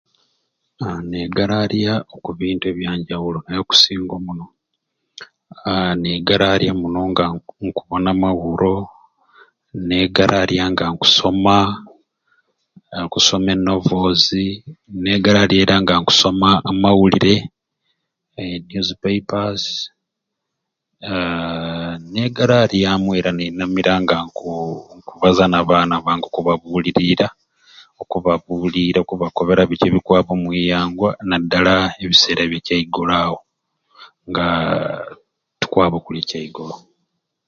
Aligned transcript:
Ha 0.81 0.89
negaryarya 1.11 1.93
kubintu 2.25 2.63
ebyanjawulo 2.71 3.37
naye 3.41 3.59
okusinga 3.63 4.13
omuno 4.19 4.45
ha 5.61 5.75
negaryarya 6.01 6.71
muno 6.81 6.99
nga 7.11 7.25
nkubona 7.67 8.07
amawuro 8.15 8.75
ninegaryarya 9.87 10.63
nga 10.71 10.85
nkusoma 10.91 11.57
ha 12.91 12.97
okusoma 13.07 13.49
e 13.55 13.57
novels 13.67 14.23
ninegaryarya 14.93 15.59
era 15.63 15.75
nga 15.81 15.93
nkusoma 15.99 16.49
amawulire 16.69 17.35
news 18.67 18.89
papers 19.03 19.63
haaa 21.07 21.91
ninegaryaryamu 22.11 23.07
era 23.19 23.29
neinamira 23.35 23.93
nga 24.03 24.15
nkubaza 24.97 25.43
n'baana 25.49 25.95
bange 26.05 26.23
nga 26.27 26.29
nkubabuliriira 26.31 27.27
okubabuliira 28.01 28.99
okubakobera 29.01 29.61
bikyi 29.69 29.85
ebikwaba 29.89 30.31
omwiyanga 30.37 31.09
nadala 31.29 31.73
ebiseera 32.03 32.43
bya 32.51 32.61
lwegolo 32.77 33.13
awo 33.25 33.37
nga 34.29 34.45
tukwaba 35.61 35.95
okulya 35.97 36.21
ekyeigolo 36.23 36.75